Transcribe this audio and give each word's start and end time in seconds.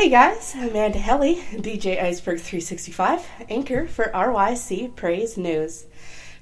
Hey 0.00 0.08
guys, 0.08 0.54
Amanda 0.54 0.98
Helly, 0.98 1.42
DJ 1.52 2.02
Iceberg 2.02 2.40
365, 2.40 3.22
anchor 3.50 3.86
for 3.86 4.10
RYC 4.14 4.96
Praise 4.96 5.36
News. 5.36 5.84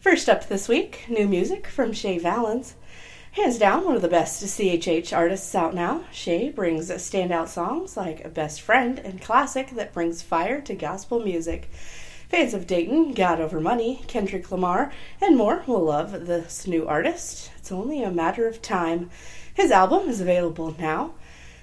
First 0.00 0.28
up 0.28 0.46
this 0.46 0.68
week, 0.68 1.04
new 1.08 1.26
music 1.26 1.66
from 1.66 1.92
Shay 1.92 2.18
Valens. 2.18 2.76
Hands 3.32 3.58
down, 3.58 3.84
one 3.84 3.96
of 3.96 4.02
the 4.02 4.06
best 4.06 4.44
CHH 4.44 5.12
artists 5.12 5.56
out 5.56 5.74
now. 5.74 6.04
Shay 6.12 6.50
brings 6.50 6.88
standout 6.88 7.48
songs 7.48 7.96
like 7.96 8.32
Best 8.32 8.60
Friend 8.60 8.96
and 9.00 9.20
Classic 9.20 9.70
that 9.70 9.92
brings 9.92 10.22
fire 10.22 10.60
to 10.60 10.74
gospel 10.74 11.18
music. 11.18 11.68
Fans 12.28 12.54
of 12.54 12.68
Dayton, 12.68 13.12
God 13.12 13.40
Over 13.40 13.58
Money, 13.58 14.04
Kendrick 14.06 14.52
Lamar, 14.52 14.92
and 15.20 15.36
more 15.36 15.64
will 15.66 15.82
love 15.82 16.12
this 16.26 16.68
new 16.68 16.86
artist. 16.86 17.50
It's 17.58 17.72
only 17.72 18.04
a 18.04 18.12
matter 18.12 18.46
of 18.46 18.62
time. 18.62 19.10
His 19.52 19.72
album 19.72 20.08
is 20.08 20.20
available 20.20 20.76
now. 20.78 21.14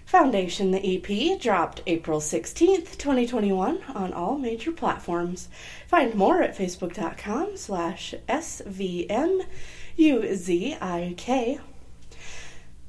Foundation, 0.06 0.70
the 0.70 0.98
EP, 0.98 1.40
dropped 1.42 1.82
April 1.88 2.20
16th, 2.20 2.96
2021 2.96 3.80
on 3.95 4.14
all 4.14 4.38
major 4.38 4.72
platforms. 4.72 5.50
Find 5.88 6.14
more 6.14 6.44
at 6.44 6.55
facebook.com 6.55 7.58
slash 7.58 8.14
SVMUZIK. 8.30 9.50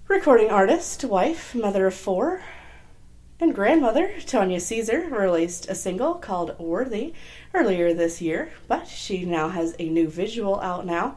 Recording 0.08 0.50
artist, 0.50 1.04
wife, 1.04 1.54
mother 1.54 1.86
of 1.86 1.94
four, 1.94 2.42
and 3.40 3.54
grandmother, 3.54 4.12
Tanya 4.26 4.60
Caesar, 4.60 5.08
released 5.10 5.70
a 5.70 5.74
single 5.74 6.16
called 6.16 6.58
Worthy 6.58 7.14
earlier 7.54 7.94
this 7.94 8.20
year, 8.20 8.52
but 8.68 8.88
she 8.88 9.24
now 9.24 9.48
has 9.48 9.74
a 9.78 9.88
new 9.88 10.06
visual 10.06 10.60
out 10.60 10.84
now. 10.84 11.16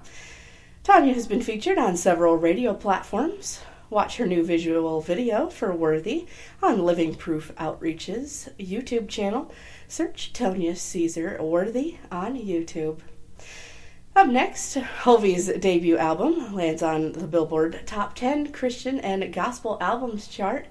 Tanya 0.81 1.13
has 1.13 1.27
been 1.27 1.41
featured 1.41 1.77
on 1.77 1.97
several 1.97 2.37
radio 2.37 2.73
platforms. 2.73 3.59
Watch 3.91 4.17
her 4.17 4.27
new 4.27 4.43
visual 4.43 5.01
video 5.01 5.49
for 5.49 5.73
Worthy 5.73 6.27
on 6.61 6.85
Living 6.85 7.15
Proof 7.15 7.51
Outreach's 7.57 8.47
YouTube 8.59 9.09
channel. 9.09 9.51
Search 9.87 10.31
Tonya 10.31 10.77
Caesar 10.77 11.41
Worthy 11.41 11.97
on 12.11 12.37
YouTube. 12.37 12.99
Up 14.15 14.27
next, 14.27 14.75
Hulvey's 14.75 15.47
debut 15.59 15.97
album 15.97 16.53
lands 16.53 16.83
on 16.83 17.13
the 17.13 17.25
Billboard 17.25 17.81
Top 17.87 18.13
10 18.13 18.51
Christian 18.51 18.99
and 18.99 19.33
Gospel 19.33 19.79
Albums 19.81 20.27
chart. 20.27 20.67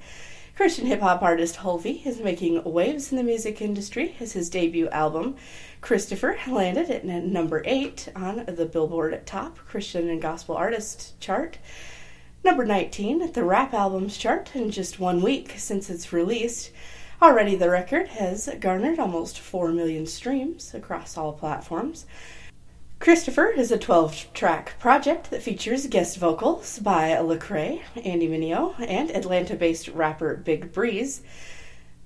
Christian 0.55 0.87
hip 0.87 1.00
hop 1.00 1.21
artist 1.21 1.56
Hulvey 1.56 2.06
is 2.06 2.21
making 2.21 2.62
waves 2.62 3.11
in 3.11 3.19
the 3.19 3.25
music 3.25 3.61
industry 3.61 4.15
as 4.21 4.34
his 4.34 4.48
debut 4.48 4.89
album, 4.91 5.34
Christopher, 5.81 6.39
landed 6.47 6.89
at 6.89 7.05
number 7.05 7.62
8 7.65 8.11
on 8.15 8.45
the 8.47 8.67
Billboard 8.67 9.27
Top 9.27 9.59
Christian 9.59 10.09
and 10.09 10.23
Gospel 10.23 10.56
Artist 10.56 11.19
chart. 11.19 11.59
Number 12.44 12.64
19 12.64 13.20
at 13.20 13.34
the 13.34 13.44
rap 13.44 13.75
albums 13.75 14.17
chart 14.17 14.55
in 14.55 14.70
just 14.70 15.00
one 15.00 15.20
week 15.20 15.55
since 15.56 15.91
its 15.91 16.12
release. 16.12 16.70
Already, 17.20 17.56
the 17.56 17.69
record 17.69 18.08
has 18.08 18.48
garnered 18.61 18.98
almost 18.98 19.41
4 19.41 19.72
million 19.72 20.06
streams 20.06 20.72
across 20.72 21.16
all 21.16 21.33
platforms. 21.33 22.06
Christopher 23.00 23.48
is 23.48 23.70
a 23.70 23.78
12 23.78 24.33
track 24.34 24.78
project 24.78 25.31
that 25.31 25.42
features 25.42 25.86
guest 25.89 26.16
vocals 26.16 26.78
by 26.78 27.11
Lecrae, 27.11 27.81
Andy 28.05 28.28
Mineo, 28.28 28.75
and 28.78 29.11
Atlanta 29.11 29.56
based 29.56 29.89
rapper 29.89 30.36
Big 30.36 30.72
Breeze. 30.72 31.22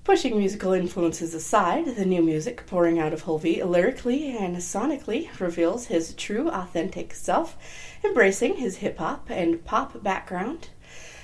Pushing 0.03 0.37
musical 0.37 0.73
influences 0.73 1.33
aside, 1.33 1.95
the 1.95 2.05
new 2.05 2.21
music 2.21 2.65
pouring 2.67 2.99
out 2.99 3.13
of 3.13 3.23
Hulvey 3.23 3.63
lyrically 3.63 4.35
and 4.35 4.57
sonically 4.57 5.29
reveals 5.39 5.85
his 5.85 6.13
true, 6.13 6.49
authentic 6.49 7.13
self, 7.13 7.55
embracing 8.03 8.57
his 8.57 8.77
hip 8.77 8.97
hop 8.97 9.29
and 9.29 9.63
pop 9.63 10.03
background. 10.03 10.67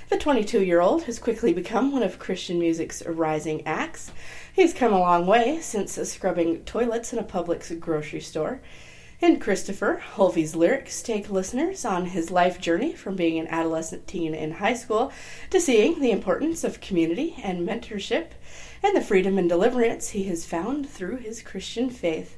The 0.07 0.17
22 0.17 0.63
year 0.63 0.79
old 0.79 1.03
has 1.03 1.19
quickly 1.19 1.51
become 1.51 1.91
one 1.91 2.03
of 2.03 2.19
Christian 2.19 2.57
music's 2.57 3.05
rising 3.05 3.67
acts. 3.67 4.13
He's 4.53 4.73
come 4.73 4.93
a 4.93 4.99
long 4.99 5.27
way 5.27 5.59
since 5.59 5.95
scrubbing 6.09 6.63
toilets 6.63 7.11
in 7.11 7.19
a 7.19 7.23
Publix 7.23 7.77
grocery 7.77 8.21
store. 8.21 8.61
In 9.21 9.37
Christopher, 9.37 10.01
Hulvey's 10.15 10.55
lyrics 10.55 11.01
take 11.01 11.29
listeners 11.29 11.83
on 11.83 12.05
his 12.05 12.31
life 12.31 12.57
journey 12.61 12.93
from 12.93 13.17
being 13.17 13.37
an 13.37 13.47
adolescent 13.47 14.07
teen 14.07 14.33
in 14.33 14.51
high 14.51 14.75
school 14.75 15.11
to 15.49 15.59
seeing 15.59 15.99
the 15.99 16.11
importance 16.11 16.63
of 16.63 16.79
community 16.79 17.35
and 17.43 17.67
mentorship 17.67 18.27
and 18.81 18.95
the 18.95 19.01
freedom 19.01 19.37
and 19.37 19.49
deliverance 19.49 20.11
he 20.11 20.23
has 20.23 20.45
found 20.45 20.89
through 20.89 21.17
his 21.17 21.41
Christian 21.41 21.89
faith. 21.89 22.37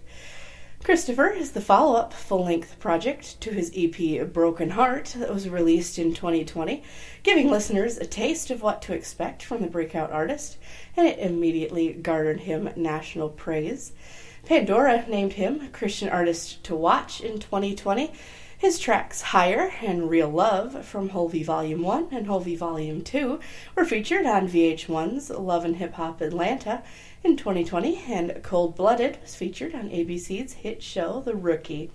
Christopher 0.84 1.28
is 1.28 1.52
the 1.52 1.62
follow 1.62 1.96
up 1.96 2.14
full 2.14 2.46
length 2.46 2.80
project 2.80 3.40
to 3.42 3.52
his 3.52 3.72
EP 3.78 4.34
Broken 4.34 4.72
Heart 4.72 5.18
that 5.20 5.32
was 5.32 5.48
released 5.48 6.00
in 6.00 6.16
2020, 6.16 6.82
giving 7.22 7.52
listeners 7.52 8.00
a 8.00 8.08
taste 8.08 8.50
of 8.50 8.64
what 8.64 8.82
to 8.82 8.94
expect 8.96 9.44
from 9.44 9.62
the 9.62 9.68
breakout 9.68 10.12
artist, 10.12 10.58
and 10.98 11.08
it 11.08 11.20
immediately 11.20 11.94
garnered 11.94 12.40
him 12.40 12.72
national 12.76 13.30
praise. 13.30 13.94
Pandora 14.46 15.06
named 15.08 15.34
him 15.34 15.62
a 15.62 15.70
Christian 15.70 16.10
Artist 16.10 16.64
to 16.64 16.76
Watch 16.76 17.22
in 17.22 17.40
2020. 17.40 18.12
His 18.58 18.80
tracks 18.80 19.22
Higher 19.22 19.74
and 19.82 20.10
Real 20.10 20.30
Love 20.30 20.86
from 20.86 21.10
Hulvey 21.10 21.44
Volume 21.44 21.82
1 21.82 22.08
and 22.12 22.28
Hulvey 22.28 22.58
Volume 22.58 23.04
2 23.04 23.40
were 23.76 23.86
featured 23.86 24.26
on 24.26 24.48
VH1's 24.48 25.30
Love 25.32 25.66
and 25.66 25.78
Hip 25.78 25.94
Hop 25.94 26.22
Atlanta 26.22 26.84
in 27.24 27.38
2020, 27.38 28.04
and 28.08 28.44
Cold 28.44 28.76
Blooded 28.76 29.20
was 29.22 29.36
featured 29.36 29.74
on 29.74 29.90
ABC's 29.90 30.54
hit 30.54 30.84
show 30.84 31.22
The 31.22 31.36
Rookie. 31.36 31.92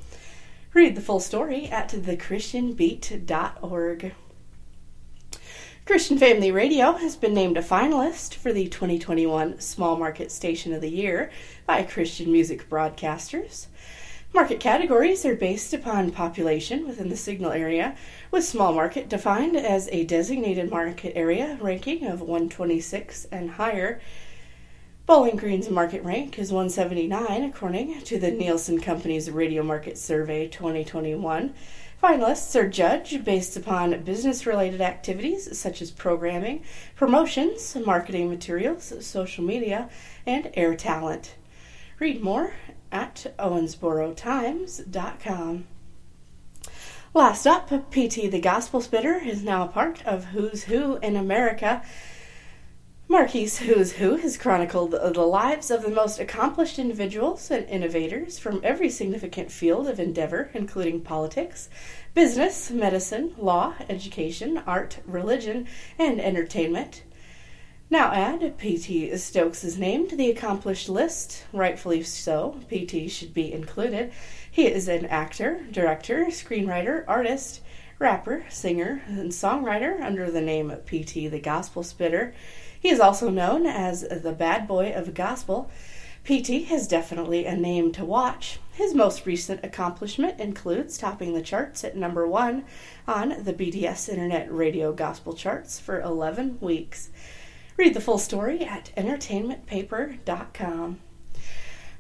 Read 0.73 0.95
the 0.95 1.01
full 1.01 1.21
story 1.21 1.67
at 1.67 1.91
thechristianbeat.org. 1.91 4.15
Christian 5.87 6.19
Family 6.19 6.51
Radio 6.51 6.95
has 6.95 7.15
been 7.15 7.33
named 7.33 7.57
a 7.57 7.63
finalist 7.63 8.35
for 8.35 8.53
the 8.53 8.67
2021 8.67 9.61
Small 9.61 9.97
Market 9.97 10.33
Station 10.33 10.73
of 10.73 10.81
the 10.81 10.91
Year 10.91 11.31
by 11.65 11.85
Christian 11.85 12.33
Music 12.33 12.69
Broadcasters. 12.69 13.67
Market 14.35 14.59
categories 14.59 15.25
are 15.25 15.37
based 15.37 15.73
upon 15.73 16.11
population 16.11 16.89
within 16.89 17.09
the 17.09 17.17
signal 17.17 17.53
area, 17.53 17.95
with 18.33 18.45
small 18.45 18.73
market 18.73 19.09
defined 19.09 19.57
as 19.57 19.89
a 19.93 20.03
designated 20.03 20.71
market 20.71 21.13
area 21.15 21.57
ranking 21.61 22.05
of 22.05 22.21
126 22.21 23.27
and 23.31 23.53
higher. 23.53 24.01
Bowling 25.07 25.37
Green's 25.37 25.71
market 25.71 26.03
rank 26.03 26.37
is 26.37 26.51
179 26.51 27.45
according 27.45 28.01
to 28.01 28.19
the 28.19 28.33
Nielsen 28.33 28.81
Company's 28.81 29.31
Radio 29.31 29.63
Market 29.63 29.97
Survey 29.97 30.49
2021. 30.49 31.55
Finalists 32.03 32.55
are 32.55 32.69
judged 32.69 33.25
based 33.25 33.57
upon 33.57 34.03
business 34.03 34.45
related 34.47 34.83
activities 34.83 35.59
such 35.59 35.81
as 35.81 35.91
programming, 35.91 36.63
promotions, 36.95 37.75
marketing 37.85 38.29
materials, 38.29 38.93
social 39.01 39.43
media, 39.43 39.89
and 40.27 40.51
air 40.55 40.77
talent. 40.77 41.37
Read 41.99 42.23
more 42.23 42.53
at 42.93 43.33
owensborotimes.com. 43.39 45.65
Last 47.15 47.47
up, 47.47 47.71
PT 47.91 48.31
the 48.31 48.41
Gospel 48.41 48.83
Spitter 48.83 49.15
is 49.15 49.43
now 49.43 49.65
a 49.65 49.69
part 49.69 50.05
of 50.05 50.27
Who's 50.27 50.65
Who 50.65 50.97
in 50.97 51.17
America 51.17 51.83
Marquis 53.09 53.47
Who's 53.47 53.93
Who 53.93 54.17
has 54.17 54.37
chronicled 54.37 54.91
the 54.91 55.21
lives 55.21 55.71
of 55.71 55.83
the 55.83 55.91
most 55.91 56.19
accomplished 56.19 56.77
individuals 56.77 57.53
and 57.53 57.65
innovators 57.69 58.37
from 58.41 58.61
every 58.65 58.91
significant 58.91 59.53
field 59.53 59.87
of 59.87 60.01
endeavor, 60.01 60.51
including 60.55 61.03
politics, 61.03 61.69
business, 62.15 62.69
medicine, 62.69 63.33
law, 63.39 63.75
education, 63.89 64.59
art, 64.67 64.99
religion, 65.07 65.69
and 66.01 66.21
entertainment. 66.21 67.05
Now 67.89 68.13
add 68.13 68.59
P.T. 68.59 69.17
Stokes' 69.19 69.77
name 69.77 70.09
to 70.09 70.17
the 70.17 70.29
accomplished 70.29 70.89
list. 70.89 71.45
Rightfully 71.53 72.03
so, 72.03 72.61
P.T. 72.69 73.07
should 73.07 73.33
be 73.33 73.53
included. 73.53 74.11
He 74.51 74.67
is 74.67 74.89
an 74.89 75.07
actor, 75.07 75.65
director, 75.71 76.25
screenwriter, 76.31 77.05
artist, 77.07 77.61
rapper, 77.99 78.45
singer, 78.49 79.03
and 79.07 79.33
songwriter 79.33 80.01
under 80.03 80.31
the 80.31 80.41
name 80.41 80.71
of 80.71 80.87
P.T. 80.87 81.27
the 81.29 81.41
Gospel 81.41 81.83
Spitter. 81.83 82.33
He 82.79 82.91
is 82.91 83.01
also 83.01 83.31
known 83.31 83.65
as 83.67 84.03
the 84.03 84.33
bad 84.33 84.69
boy 84.69 84.93
of 84.93 85.15
gospel. 85.15 85.71
PT 86.25 86.71
is 86.71 86.87
definitely 86.89 87.47
a 87.47 87.57
name 87.57 87.93
to 87.93 88.05
watch. 88.05 88.59
His 88.73 88.95
most 88.95 89.25
recent 89.27 89.65
accomplishment 89.65 90.41
includes 90.41 90.99
topping 90.99 91.35
the 91.35 91.41
charts 91.41 91.85
at 91.85 91.97
number 91.97 92.27
one 92.27 92.65
on 93.09 93.45
the 93.45 93.55
BDS 93.55 94.09
Internet 94.09 94.53
Radio 94.53 94.93
Gospel 94.93 95.35
charts 95.35 95.79
for 95.79 96.01
11 96.01 96.59
weeks. 96.61 97.11
Read 97.77 97.95
the 97.95 98.01
full 98.01 98.19
story 98.19 98.65
at 98.65 98.91
entertainmentpaper.com. 98.97 100.99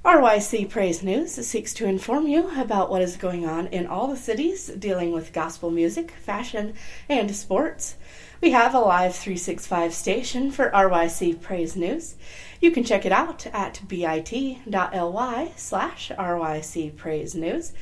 RYC 0.06 0.70
Praise 0.70 1.02
News 1.02 1.32
seeks 1.32 1.74
to 1.74 1.84
inform 1.84 2.28
you 2.28 2.48
about 2.60 2.90
what 2.90 3.02
is 3.02 3.16
going 3.16 3.44
on 3.44 3.66
in 3.66 3.88
all 3.88 4.06
the 4.06 4.16
cities 4.16 4.68
dealing 4.68 5.10
with 5.10 5.32
gospel 5.32 5.68
music, 5.68 6.12
fashion, 6.12 6.74
and 7.08 7.34
sports. 7.34 7.96
We 8.40 8.52
have 8.52 8.72
a 8.72 8.78
live 8.78 9.16
365 9.16 9.92
station 9.92 10.52
for 10.52 10.70
RYC 10.70 11.40
Praise 11.40 11.74
News. 11.74 12.14
You 12.60 12.70
can 12.70 12.84
check 12.84 13.04
it 13.04 13.10
out 13.10 13.48
at 13.48 13.80
bit.ly 13.88 15.52
slash 15.56 16.12
RYC 16.16 16.96
Praise 16.96 17.34
News. 17.34 17.72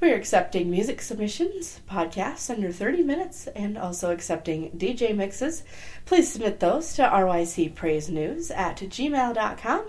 We 0.00 0.12
are 0.12 0.16
accepting 0.16 0.70
music 0.70 1.02
submissions, 1.02 1.82
podcasts 1.90 2.48
under 2.48 2.72
30 2.72 3.02
minutes, 3.02 3.48
and 3.48 3.76
also 3.76 4.12
accepting 4.12 4.70
DJ 4.70 5.14
mixes. 5.14 5.62
Please 6.06 6.32
submit 6.32 6.60
those 6.60 6.94
to 6.94 7.02
rycpraisenews 7.02 8.50
at 8.56 8.78
gmail.com. 8.78 9.86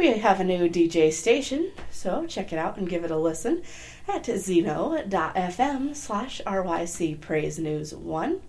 We 0.00 0.16
have 0.16 0.40
a 0.40 0.44
new 0.44 0.66
DJ 0.66 1.12
station, 1.12 1.72
so 1.90 2.24
check 2.24 2.54
it 2.54 2.58
out 2.58 2.78
and 2.78 2.88
give 2.88 3.04
it 3.04 3.10
a 3.10 3.18
listen 3.18 3.60
at 4.08 4.24
zeno.fm 4.24 5.94
slash 5.94 6.40
RYC 6.46 7.20
Praise 7.20 7.58
rycpraisenews1. 7.58 8.40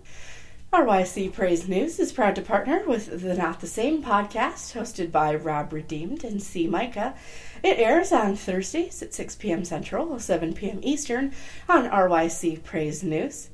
RYC 0.72 1.30
Praise 1.30 1.68
News 1.68 2.00
is 2.00 2.10
proud 2.10 2.36
to 2.36 2.40
partner 2.40 2.82
with 2.86 3.20
the 3.20 3.34
Not 3.34 3.60
the 3.60 3.66
Same 3.66 4.02
podcast, 4.02 4.72
hosted 4.72 5.12
by 5.12 5.34
Rob 5.34 5.74
Redeemed 5.74 6.24
and 6.24 6.42
C. 6.42 6.66
Micah. 6.66 7.14
It 7.62 7.78
airs 7.78 8.12
on 8.12 8.34
Thursdays 8.34 9.02
at 9.02 9.12
6 9.12 9.36
p.m. 9.36 9.66
Central, 9.66 10.18
7 10.18 10.54
p.m. 10.54 10.80
Eastern 10.82 11.34
on 11.68 11.86
RYC 11.86 12.64
Praise 12.64 13.02
News. 13.02 13.50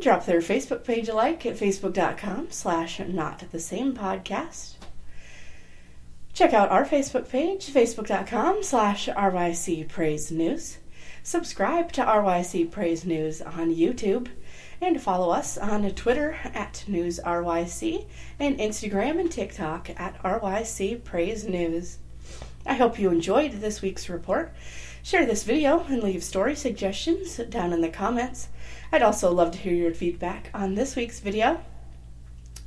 Drop 0.00 0.26
their 0.26 0.40
Facebook 0.40 0.82
page 0.82 1.08
a 1.08 1.14
like 1.14 1.46
at 1.46 1.56
facebook.com 1.56 2.48
slash 2.50 2.98
not 2.98 3.44
the 3.52 3.60
same 3.60 3.94
podcast. 3.94 4.77
Check 6.38 6.54
out 6.54 6.70
our 6.70 6.84
Facebook 6.84 7.28
page, 7.28 7.66
facebook.com 7.66 8.62
slash 8.62 9.08
RYC 9.08 9.88
Praise 9.88 10.30
News. 10.30 10.78
Subscribe 11.24 11.90
to 11.90 12.04
RYC 12.04 12.70
Praise 12.70 13.04
News 13.04 13.42
on 13.42 13.74
YouTube 13.74 14.28
and 14.80 15.02
follow 15.02 15.30
us 15.30 15.58
on 15.58 15.90
Twitter 15.90 16.38
at 16.44 16.84
NewsRYC 16.86 18.06
and 18.38 18.56
Instagram 18.56 19.18
and 19.18 19.32
TikTok 19.32 19.90
at 19.96 20.22
RYC 20.22 21.02
Praise 21.02 21.44
News. 21.44 21.98
I 22.64 22.74
hope 22.74 23.00
you 23.00 23.10
enjoyed 23.10 23.54
this 23.54 23.82
week's 23.82 24.08
report. 24.08 24.54
Share 25.02 25.26
this 25.26 25.42
video 25.42 25.80
and 25.88 26.04
leave 26.04 26.22
story 26.22 26.54
suggestions 26.54 27.38
down 27.48 27.72
in 27.72 27.80
the 27.80 27.88
comments. 27.88 28.46
I'd 28.92 29.02
also 29.02 29.32
love 29.32 29.50
to 29.50 29.58
hear 29.58 29.74
your 29.74 29.92
feedback 29.92 30.50
on 30.54 30.76
this 30.76 30.94
week's 30.94 31.18
video. 31.18 31.60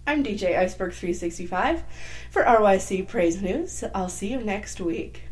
I'm 0.07 0.24
DJ 0.24 0.56
Iceberg365 0.57 1.83
for 2.31 2.44
RYC 2.44 3.07
Praise 3.07 3.42
News. 3.42 3.83
I'll 3.94 4.09
see 4.09 4.31
you 4.31 4.42
next 4.42 4.81
week. 4.81 5.31